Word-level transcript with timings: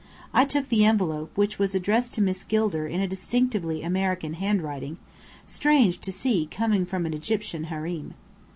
I 0.33 0.45
took 0.45 0.69
the 0.69 0.83
envelope, 0.83 1.29
which 1.37 1.59
was 1.59 1.75
addressed 1.75 2.15
to 2.15 2.23
Miss 2.23 2.43
Gilder 2.43 2.87
in 2.87 3.01
a 3.01 3.07
distinctively 3.07 3.83
American 3.83 4.33
handwriting, 4.33 4.97
strange 5.45 5.99
to 5.99 6.11
see 6.11 6.47
coming 6.47 6.87
from 6.87 7.05
an 7.05 7.13
Egyptian 7.13 7.65
harem. 7.65 8.15